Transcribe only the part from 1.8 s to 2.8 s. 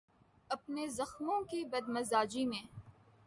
مزاجی میں